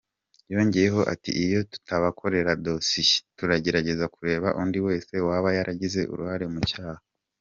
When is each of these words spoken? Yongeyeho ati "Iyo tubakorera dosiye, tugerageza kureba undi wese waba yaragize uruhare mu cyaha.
Yongeyeho 0.53 1.01
ati 1.13 1.31
"Iyo 1.43 1.59
tubakorera 1.87 2.51
dosiye, 2.65 3.15
tugerageza 3.37 4.05
kureba 4.15 4.47
undi 4.61 4.77
wese 4.87 5.13
waba 5.27 5.49
yaragize 5.57 6.01
uruhare 6.13 6.45
mu 6.55 6.61
cyaha. 6.71 7.01